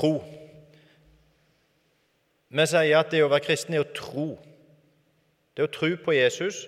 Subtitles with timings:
[0.00, 0.14] tro.
[2.50, 4.30] Vi sier at det å være kristen er å tro.
[5.54, 6.64] Det er å tro på Jesus.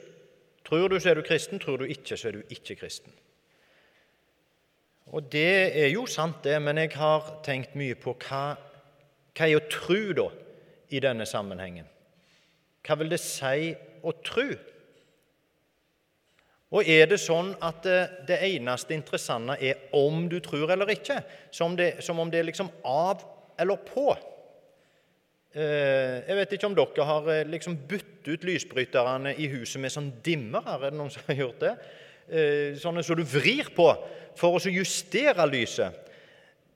[0.66, 1.58] Tror du, så er du kristen.
[1.58, 3.12] Tror du ikke, så er du ikke kristen.
[5.12, 8.44] Og det er jo sant, det, men jeg har tenkt mye på hva,
[9.34, 10.28] hva er å tro, da,
[10.92, 11.88] i denne sammenhengen.
[12.86, 13.72] Hva vil det si
[14.02, 14.46] å tro?
[16.72, 21.18] Og er det sånn at det, det eneste interessante er om du tror eller ikke?
[21.52, 23.20] Som, det, som om det er liksom av
[23.60, 24.14] eller på?
[25.52, 29.92] Eh, jeg vet ikke om dere har eh, liksom byttet ut lysbryterne i huset med
[29.92, 30.64] sånn dimmer.
[30.64, 31.74] Er det noen som har gjort det?
[32.32, 33.90] Eh, sånne som du vrir på
[34.38, 36.08] for å justere lyset.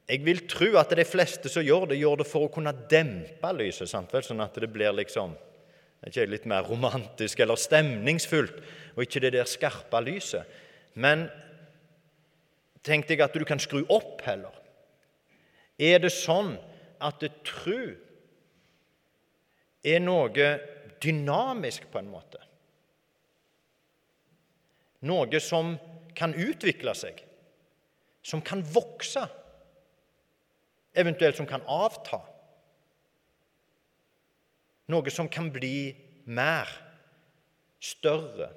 [0.07, 3.53] Jeg vil tro at de fleste som gjør det, gjør det for å kunne dempe
[3.57, 3.89] lyset.
[3.91, 4.13] Sant?
[4.23, 5.33] Sånn at det blir liksom
[6.07, 8.61] ikke litt mer romantisk eller stemningsfullt,
[8.95, 10.47] og ikke det der skarpe lyset.
[10.95, 11.27] Men
[12.87, 14.55] tenk deg at du kan skru opp heller.
[15.77, 16.55] Er det sånn
[17.05, 17.97] at tru
[19.87, 20.49] er noe
[21.03, 22.41] dynamisk på en måte?
[25.07, 25.75] Noe som
[26.17, 27.19] kan utvikle seg,
[28.25, 29.27] som kan vokse,
[30.97, 32.23] eventuelt som kan avta?
[34.93, 35.91] Noe som kan bli
[36.31, 36.71] mer,
[37.83, 38.53] større,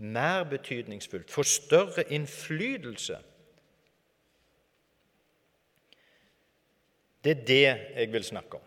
[0.00, 3.18] mer betydningsfullt, få større innflytelse.
[7.20, 8.66] Det er det jeg vil snakke om.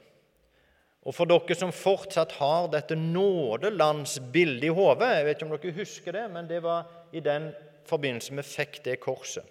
[1.04, 5.76] Og for dere som fortsatt har dette nådelandsbildet i hodet Jeg vet ikke om dere
[5.82, 7.50] husker det, men det var i den
[7.90, 9.44] forbindelse vi fikk det korset.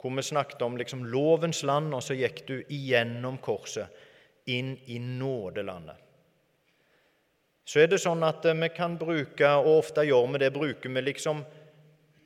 [0.00, 3.92] Hvor vi snakket om liksom lovens land, og så gikk du igjennom korset
[4.48, 6.09] inn i nådelandet
[7.70, 10.90] så er det sånn at eh, vi kan bruke, og ofte gjør vi det, bruker
[10.90, 11.44] vi liksom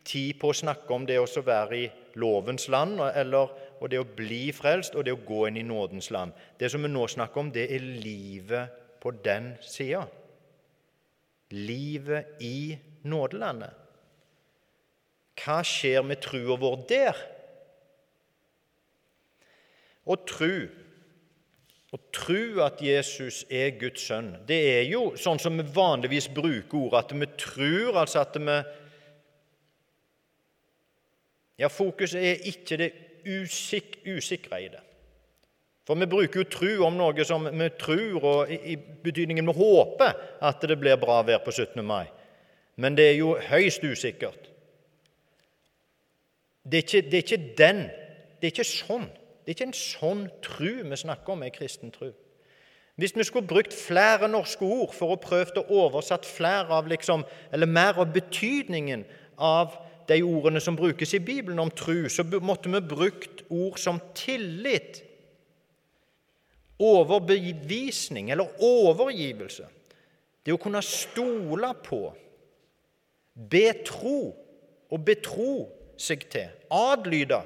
[0.05, 1.85] tid på å snakke om det å være i
[2.21, 6.09] lovens land, eller, og det å bli frelst, og det å gå inn i nådens
[6.15, 6.33] land.
[6.57, 8.73] Det som vi nå snakker om, det er livet
[9.03, 10.07] på den sida.
[11.53, 13.83] Livet i nådelandet.
[15.45, 17.21] Hva skjer med trua vår der?
[20.09, 20.84] Og tru
[21.95, 26.81] å tro at Jesus er Guds sønn, det er jo sånn som vi vanligvis bruker
[26.81, 28.63] ordet, at vi tror, altså at vi
[31.55, 32.89] Ja, fokuset er ikke det
[33.31, 34.81] usik usikre i det.
[35.87, 40.17] For vi bruker jo tro om noe som vi tror, og i, betydningen vi håper
[40.43, 41.79] at det blir bra vær på 17.
[41.87, 42.09] mai.
[42.75, 44.49] Men det er jo høyst usikkert.
[46.65, 47.83] Det er ikke, det er ikke den.
[48.41, 49.07] Det er ikke sånn.
[49.45, 52.15] Det er ikke en sånn tru vi snakker om med kristen tru.
[52.97, 57.25] Hvis vi skulle brukt flere norske ord for å prøve å oversette flere av liksom,
[57.53, 59.03] eller mer av betydningen
[59.37, 59.75] av
[60.09, 65.03] de ordene som brukes i Bibelen om tru, så måtte vi brukt ord som tillit,
[66.79, 69.67] overbevisning eller overgivelse.
[70.45, 72.01] Det å kunne stole på,
[73.35, 74.19] betro
[74.93, 75.53] og betro
[75.99, 77.41] seg til, adlyde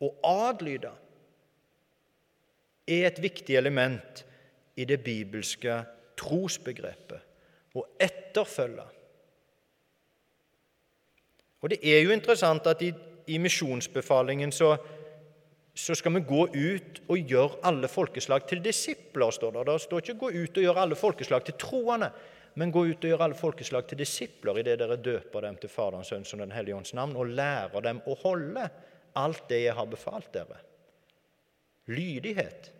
[0.00, 0.10] å
[0.48, 0.90] adlyde
[2.88, 4.24] er et viktig element
[4.78, 5.80] i det bibelske
[6.18, 7.28] trosbegrepet
[7.78, 8.86] å etterfølge.
[11.58, 12.92] Og Det er jo interessant at i,
[13.26, 14.76] i misjonsbefalingen så,
[15.74, 19.66] så, skal vi gå ut og gjøre alle folkeslag til disipler, står det.
[19.66, 22.12] Det står ikke 'gå ut og gjøre alle folkeslag til troende',
[22.54, 26.08] men 'gå ut og gjøre alle folkeslag til disipler' idet dere døper dem til Faderens,
[26.08, 28.70] Sønns og Den hellige ånds navn, og lærer dem å holde
[29.18, 30.60] alt det jeg har befalt dere.
[31.88, 32.72] Lydighet.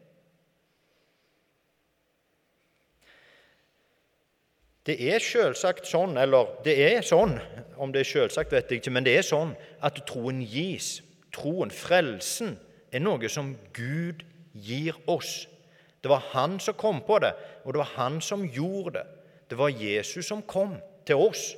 [4.89, 7.35] Det er selvsagt sånn, eller det er sånn,
[7.77, 9.53] om det er selvsagt vet jeg ikke, men det er sånn
[9.85, 11.03] at troen gis.
[11.35, 12.55] Troen, frelsen,
[12.89, 14.25] er noe som Gud
[14.57, 15.43] gir oss.
[16.01, 17.35] Det var han som kom på det,
[17.67, 19.05] og det var han som gjorde det.
[19.51, 20.77] Det var Jesus som kom
[21.09, 21.51] til oss.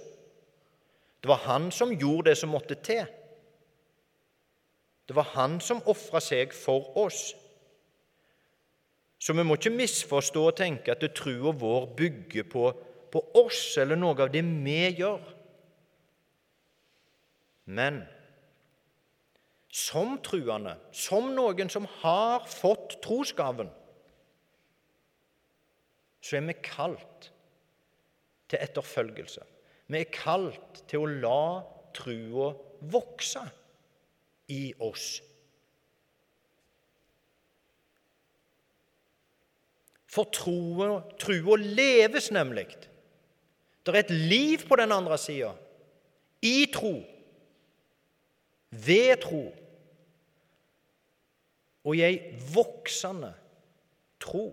[1.23, 3.07] Det var han som gjorde det som måtte til.
[5.11, 7.33] Det var han som ofra seg for oss.
[9.19, 12.69] Så vi må ikke misforstå og tenke at trua vår bygger på,
[13.11, 15.27] på oss eller noe av det vi gjør.
[17.75, 18.05] Men
[19.67, 23.75] som truende, som noen som har fått trosgaven,
[26.23, 27.33] så er vi kalt
[28.47, 29.43] til etterfølgelse.
[29.91, 31.47] Vi er kalt til å la
[31.99, 32.53] trua
[32.95, 33.51] vokse
[34.51, 35.21] i oss.
[40.11, 42.67] For troa, troa leves nemlig.
[43.87, 45.53] Det er et liv på den andre sida.
[46.43, 46.97] I tro.
[48.71, 49.45] Ved tro.
[51.85, 52.19] og i ei
[52.53, 53.33] voksende
[54.21, 54.51] tro.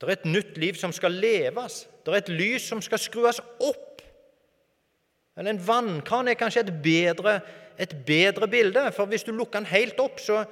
[0.00, 1.86] Det er et nytt liv som skal leves.
[2.02, 4.02] Det er et lys som skal skrues opp.
[5.36, 7.40] Eller En vannkran er kanskje et bedre,
[7.82, 10.44] et bedre bilde, for hvis du lukker den helt opp, så,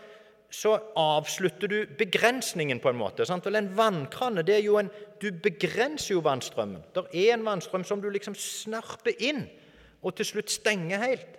[0.50, 3.26] så avslutter du begrensningen på en måte.
[3.28, 3.46] Sant?
[3.46, 4.90] Vel, En vannkranne, det er jo en,
[5.20, 6.82] Du begrenser jo vannstrømmen.
[6.96, 9.44] Det er en vannstrøm som du liksom snarper inn,
[10.02, 11.36] og til slutt stenger helt.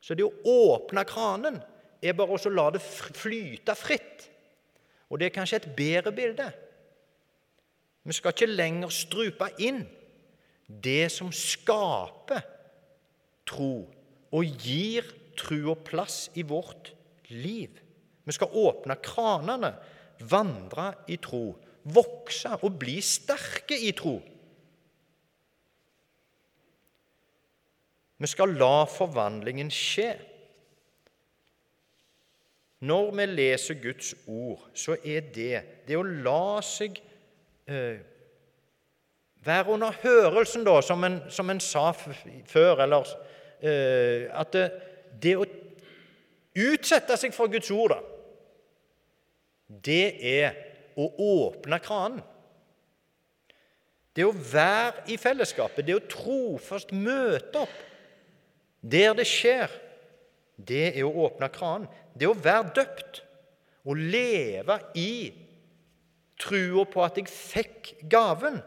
[0.00, 1.60] Så det å åpne kranen
[2.00, 4.28] er bare å la det flyte fritt.
[5.10, 6.46] Og det er kanskje et bedre bilde.
[8.04, 9.82] Vi skal ikke lenger strupe inn
[10.70, 12.44] det som skaper
[13.48, 13.88] tro
[14.30, 15.06] og gir
[15.38, 16.92] trua plass i vårt
[17.30, 17.80] liv.
[18.24, 19.72] Vi skal åpne kranene,
[20.30, 24.18] vandre i tro, vokse og bli sterke i tro.
[28.20, 30.10] Vi skal la forvandlingen skje.
[32.84, 37.00] Når vi leser Guds ord, så er det det å la seg
[37.68, 38.00] eh,
[39.44, 43.08] være under hørelsen, da, som en, som en sa før, eller
[43.60, 44.66] at det,
[45.20, 45.44] det, å
[46.70, 48.00] utsette seg for Guds ord, da,
[49.84, 50.56] det er
[50.98, 51.06] å
[51.46, 52.22] åpne kranen.
[54.16, 57.76] Det å være i fellesskapet, det å trofast møte opp
[58.80, 59.70] der det skjer,
[60.56, 61.86] det er å åpne kranen.
[62.16, 63.22] Det å være døpt
[63.86, 65.30] og leve i
[66.40, 68.58] trua på at jeg fikk gaven,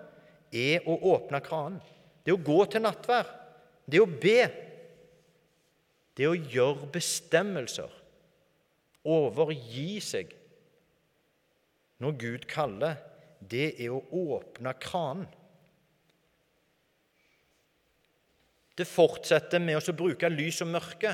[0.53, 1.79] er å åpne kranen.
[2.23, 3.27] Det å gå til nattvær,
[3.89, 4.45] det å be,
[6.17, 7.89] det å gjøre bestemmelser,
[9.03, 10.31] overgi seg
[12.03, 12.99] når Gud kaller,
[13.39, 14.03] det er å
[14.35, 15.27] åpne kranen.
[18.73, 21.13] Det fortsetter med å bruke lys og mørke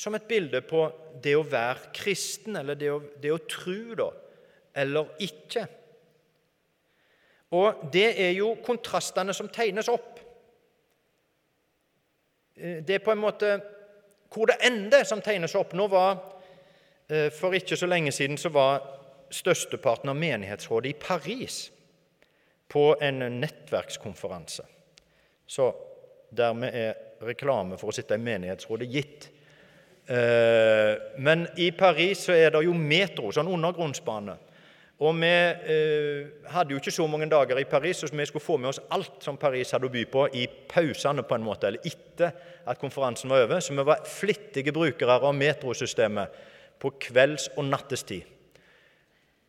[0.00, 0.86] som et bilde på
[1.20, 4.08] det å være kristen, eller det å, det å tro, da,
[4.80, 5.66] eller ikke.
[7.58, 10.22] Og det er jo kontrastene som tegnes opp.
[12.56, 13.52] Eh, det er på en måte
[14.30, 15.72] hvor det ender, som tegnes opp.
[15.74, 16.18] Nå var,
[17.08, 18.82] eh, For ikke så lenge siden så var
[19.30, 21.70] størsteparten av menighetsrådet i Paris
[22.68, 24.62] på en nettverkskonferanse.
[25.46, 25.74] Så
[26.30, 29.28] dermed er reklame for å sitte i menighetsrådet gitt.
[30.06, 34.36] Eh, men i Paris så er det jo metro, sånn undergrunnsbane.
[35.00, 38.58] Og vi eh, hadde jo ikke så mange dager i Paris, så vi skulle få
[38.60, 41.86] med oss alt som Paris hadde å by på, i pausene, på en måte, eller
[41.88, 42.34] etter
[42.68, 43.64] at konferansen var over.
[43.64, 46.36] Så vi var flittige brukere av metrosystemet
[46.80, 48.28] på kvelds- og nattestid.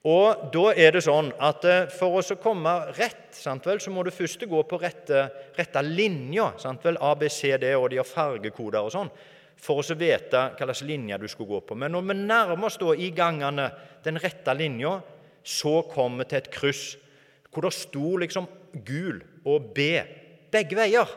[0.08, 4.16] Og da er det sånn at eh, for å komme rett, vel, så må du
[4.16, 5.28] først gå på rette,
[5.60, 6.54] rette linja.
[6.56, 9.12] A, B, C, D, og de har fargekoder og sånn,
[9.62, 11.78] for å vite hvilken linje du skulle gå på.
[11.78, 13.68] Men når vi nærmer oss da i gangene
[14.08, 15.02] den rette linja,
[15.44, 16.86] så kommer vi til et kryss
[17.52, 18.48] hvor det sto liksom
[18.88, 19.88] gul og B
[20.52, 21.10] begge veier.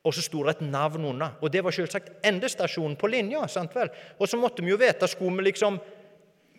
[0.00, 1.34] Og så sto det et navn under.
[1.44, 3.46] Og det var selvsagt endestasjonen på linja.
[3.48, 3.90] sant vel?
[4.18, 5.76] Og så måtte vi jo vite skulle vi liksom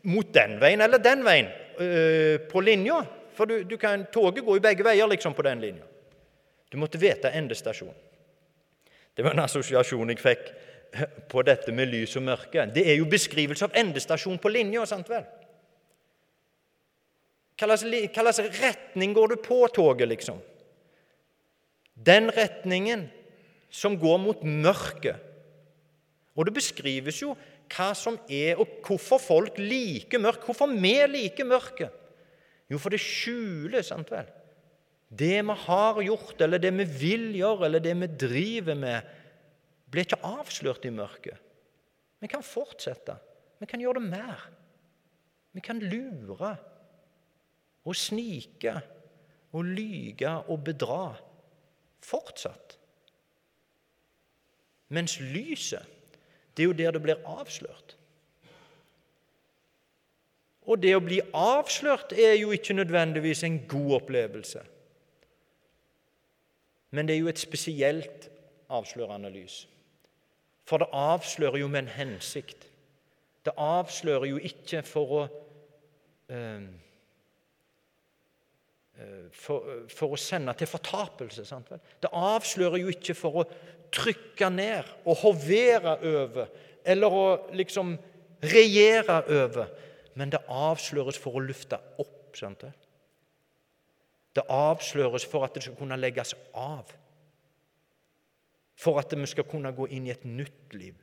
[0.03, 1.49] mot den veien eller den veien
[1.79, 3.01] øh, på linja.
[3.33, 5.85] For du, du kan, toget går jo begge veier liksom på den linja.
[6.69, 7.97] Du måtte vite endestasjonen.
[9.15, 10.51] Det var en assosiasjon jeg fikk
[11.31, 12.65] på dette med lys og mørke.
[12.73, 14.85] Det er jo beskrivelse av endestasjon på linja.
[14.85, 15.25] sant vel?
[17.61, 20.39] Hva slags retning går du på toget, liksom?
[21.93, 23.05] Den retningen
[23.71, 25.19] som går mot mørket.
[26.35, 27.35] Og det beskrives jo
[27.71, 30.43] hva som er, og hvorfor folk liker mørk.
[30.47, 31.93] Hvorfor vi liker mørket.
[32.71, 34.27] Jo, for det skjuler, sant vel?
[35.11, 39.15] Det vi har gjort, eller det vi vil gjøre, eller det vi driver med,
[39.91, 41.35] blir ikke avslørt i mørket.
[42.21, 43.17] Vi kan fortsette.
[43.59, 44.45] Vi kan gjøre det mer.
[45.51, 46.55] Vi kan lure
[47.85, 48.75] og snike
[49.51, 51.15] og lyge og bedra
[52.05, 52.77] fortsatt.
[54.91, 55.87] Mens lyset
[56.57, 57.95] det er jo der det blir avslørt.
[60.67, 64.61] Og det å bli avslørt er jo ikke nødvendigvis en god opplevelse.
[66.91, 68.27] Men det er jo et spesielt
[68.69, 69.63] avslørende lys.
[70.67, 72.67] For det avslører jo med en hensikt.
[73.45, 75.23] Det avslører jo ikke for å
[76.29, 76.90] eh
[79.33, 81.45] for, for, å sende til fortapelse.
[81.47, 81.71] Sant?
[82.01, 83.47] Det avslører jo ikke for å
[83.91, 86.51] trykke ned og hovere over
[86.87, 87.93] eller å liksom
[88.41, 89.67] regjere over,
[90.17, 92.17] men det avsløres for å lufte opp.
[92.37, 92.63] Sant
[94.35, 96.91] det avsløres for at det skal kunne legges av.
[98.79, 100.95] For at vi skal kunne gå inn i et nytt liv.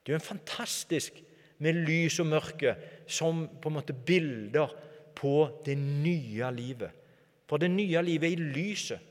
[0.00, 1.20] Det er jo en fantastisk
[1.60, 2.74] med lys og mørke
[3.04, 4.72] som på en måte bilder
[5.16, 6.96] på det nye livet.
[7.50, 9.06] For det nye livet er i lyset.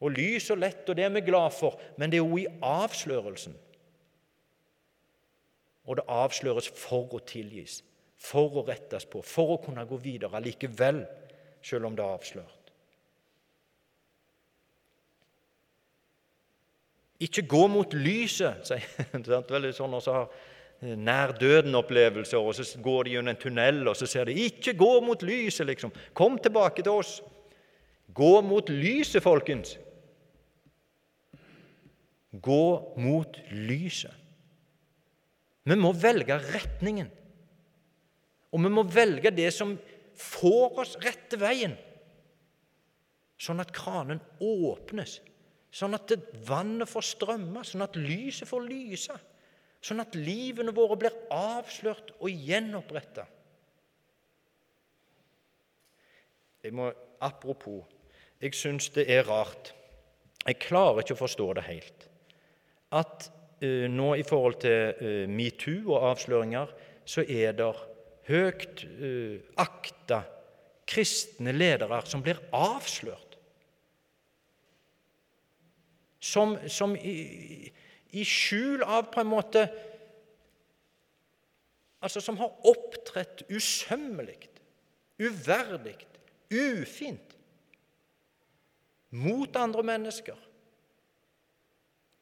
[0.00, 2.46] Og lys og lett, og det er vi glad for, men det er jo i
[2.64, 3.56] avslørelsen.
[5.84, 7.82] Og det avsløres for å tilgis,
[8.16, 11.02] for å rettes på, for å kunne gå videre likevel,
[11.60, 12.72] selv om det er avslørt.
[17.20, 18.86] Ikke gå mot lyset, sier
[19.20, 20.30] er veldig sånn også har
[20.80, 25.00] nær døden-opplevelser, og så går de gjennom en tunnel, og så ser de 'Ikke gå
[25.00, 25.92] mot lyset', liksom.
[26.14, 27.22] Kom tilbake til oss.
[28.14, 29.78] Gå mot lyset, folkens.
[32.42, 34.14] Gå mot lyset.
[35.64, 37.10] Vi må velge retningen.
[38.52, 39.78] Og vi må velge det som
[40.16, 41.76] får oss rette veien,
[43.38, 45.20] sånn at kranen åpnes
[45.70, 46.10] Sånn at
[46.48, 49.14] vannet får strømme, sånn at lyset får lyse.
[49.80, 53.24] Sånn at livene våre blir avslørt og gjenoppretta.
[57.24, 57.86] Apropos,
[58.40, 59.72] jeg syns det er rart
[60.44, 62.04] Jeg klarer ikke å forstå det helt.
[62.96, 63.26] At
[63.60, 66.72] uh, nå i forhold til uh, metoo og avsløringer,
[67.04, 67.68] så er det
[68.28, 70.22] høyt uh, akta
[70.88, 73.30] kristne ledere som blir avslørt
[76.20, 77.70] som, som i,
[78.12, 79.68] i, skjul av på en måte
[82.00, 84.46] Altså som har opptrådt usømmelig,
[85.20, 85.98] uverdig,
[86.48, 87.34] ufint
[89.12, 90.38] mot andre mennesker.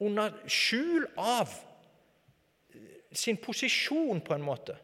[0.02, 1.52] Under skjul av
[3.14, 4.74] sin posisjon, på en måte.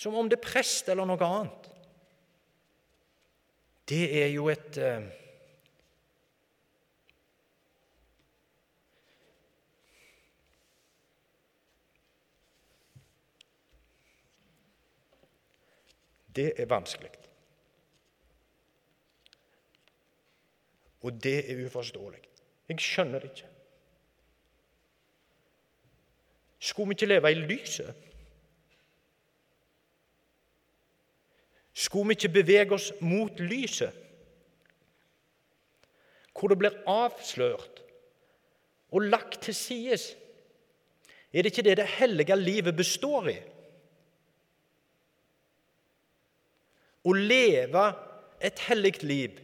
[0.00, 1.68] Som om det er prest eller noe annet.
[3.84, 5.10] Det er jo et eh,
[16.40, 17.10] Det er vanskelig.
[21.00, 22.20] Og det er uforståelig.
[22.68, 23.48] Jeg skjønner det ikke.
[26.58, 27.94] Skulle vi ikke leve i lyset?
[31.72, 33.92] Skulle vi ikke bevege oss mot lyset,
[36.32, 37.84] hvor det blir avslørt
[38.90, 40.00] og lagt til side?
[41.32, 43.40] Er det ikke det det hellige livet består i?
[47.04, 47.84] Å leve
[48.40, 49.38] et hellig liv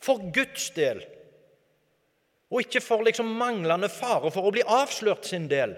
[0.00, 1.02] for Guds del,
[2.50, 5.76] og ikke for liksom manglende fare for å bli avslørt sin del.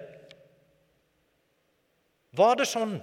[2.38, 2.94] Var det sånn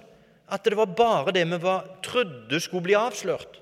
[0.50, 3.60] at det var bare det vi var, trodde skulle bli avslørt,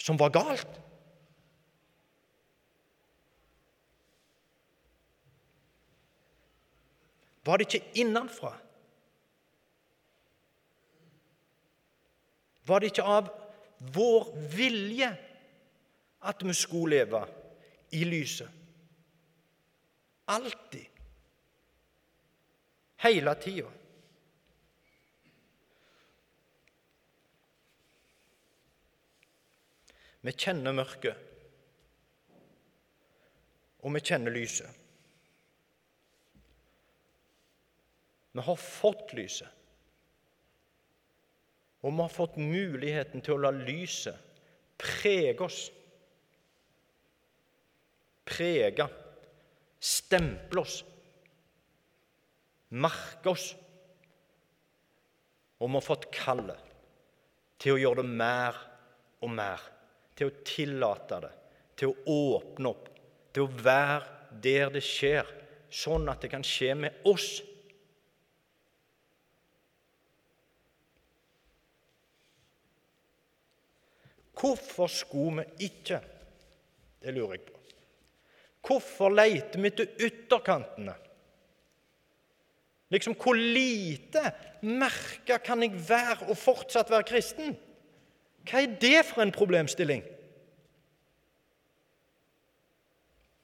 [0.00, 0.80] som var galt?
[7.44, 8.54] Var det ikke innenfra?
[12.64, 13.30] Var det ikke av
[13.94, 15.10] vår vilje
[16.24, 17.20] at vi skulle leve
[17.92, 18.48] i lyset?
[20.24, 20.86] Alltid.
[23.04, 23.72] Hele tida.
[30.24, 31.18] Vi kjenner mørket,
[33.84, 34.70] og vi kjenner lyset.
[38.32, 39.52] Vi har fått lyset.
[41.84, 44.16] Og vi har fått muligheten til å la lyset
[44.80, 45.58] prege oss.
[48.24, 48.86] Prege,
[49.84, 50.78] stemple oss,
[52.72, 53.50] merke oss.
[55.60, 56.72] Og vi har fått kallet
[57.60, 58.58] til å gjøre det mer
[59.20, 59.60] og mer.
[60.16, 61.32] Til å tillate det,
[61.76, 62.88] til å åpne opp,
[63.34, 65.26] til å være der det skjer,
[65.74, 67.42] sånn at det kan skje med oss
[74.40, 76.00] Hvorfor skulle vi ikke?
[77.02, 77.58] Det lurer jeg på.
[78.64, 80.94] Hvorfor leter vi til ytterkantene?
[82.90, 84.22] Liksom, Hvor lite
[84.62, 87.56] merka kan jeg være og fortsatt være kristen?
[88.44, 90.04] Hva er det for en problemstilling?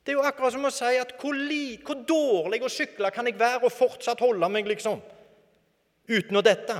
[0.04, 3.28] Det er jo akkurat som å si at hvor, li, hvor dårlig å sykle kan
[3.28, 5.00] jeg være og fortsatt holde meg, liksom,
[6.09, 6.76] uten å dette?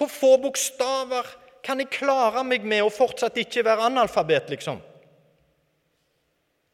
[0.00, 1.26] Hvor få bokstaver
[1.60, 4.78] kan jeg klare meg med og fortsatt ikke være analfabet, liksom?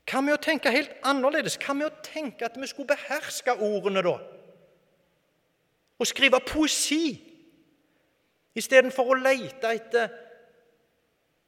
[0.06, 1.56] Hva med å tenke helt annerledes?
[1.58, 4.12] Hva med å tenke at vi skulle beherske ordene, da?
[5.98, 7.16] Og skrive poesi
[8.54, 10.14] istedenfor å lete etter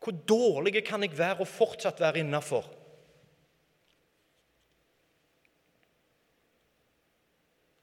[0.02, 2.66] hvor dårlig kan jeg være og fortsatt være innafor?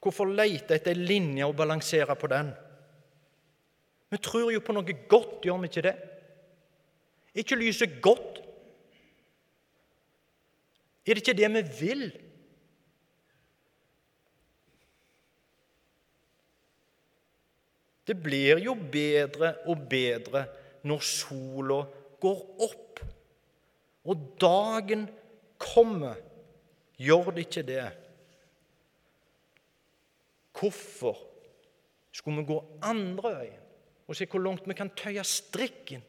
[0.04, 2.52] Hvorfor lete etter ei linje og balansere på den?
[4.10, 5.96] Vi tror jo på noe godt, gjør vi ikke det?
[7.34, 8.38] Er ikke lyset godt?
[11.06, 12.06] Er det ikke det vi vil?
[18.06, 20.44] Det blir jo bedre og bedre
[20.86, 21.82] når sola
[22.22, 23.02] går opp.
[24.06, 25.08] Og dagen
[25.58, 26.14] kommer.
[26.96, 27.86] Gjør det ikke det?
[30.56, 31.18] Hvorfor
[32.14, 33.65] skulle vi gå andre veien
[34.06, 36.04] og se hvor langt vi kan tøye strikken?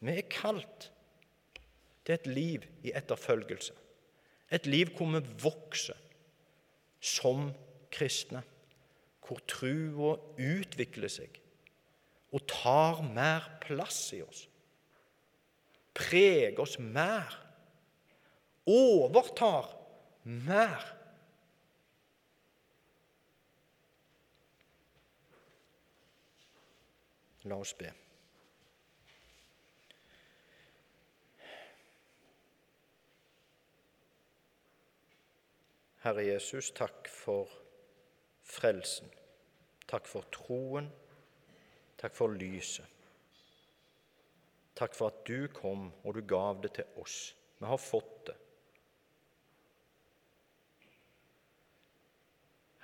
[0.00, 0.88] Vi er kalt
[2.06, 3.74] til et liv i etterfølgelse.
[4.50, 5.98] Et liv hvor vi vokser
[7.00, 7.50] som
[7.92, 8.42] kristne.
[9.20, 11.36] Hvor trua utvikler seg
[12.34, 14.44] og tar mer plass i oss.
[15.94, 17.34] Preger oss mer.
[18.70, 19.70] Overtar
[20.22, 20.82] mer.
[27.44, 27.88] La oss be.
[36.02, 37.48] Herre Jesus, takk for
[38.44, 39.08] frelsen.
[39.88, 40.88] Takk for troen.
[42.00, 42.86] Takk for lyset.
[44.76, 47.34] Takk for at du kom, og du gav det til oss.
[47.58, 48.36] Vi har fått det.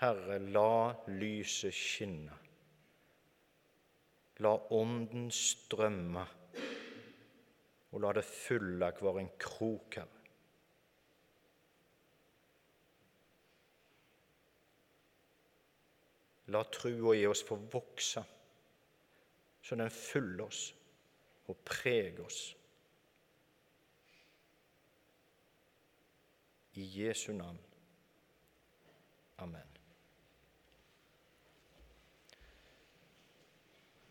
[0.02, 2.45] Herre, la lyset skinne.
[4.45, 6.26] La Ånden strømme,
[7.93, 10.16] og la det fylle hver en krok, Herre.
[16.55, 18.23] La trua i oss få vokse,
[19.62, 20.69] så den fyller oss
[21.50, 22.43] og preger oss.
[26.76, 27.59] I Jesu navn.
[29.38, 29.75] Amen.